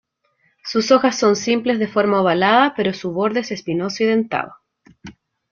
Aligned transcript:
Sus 0.65 0.89
hojas 0.89 1.15
son 1.19 1.35
simples 1.35 1.77
de 1.77 1.87
forma 1.87 2.21
ovalada 2.21 2.73
pero 2.75 2.91
su 2.91 3.11
borde 3.11 3.41
es 3.41 3.51
espinoso 3.51 4.01
y 4.03 4.07
dentado. 4.07 4.51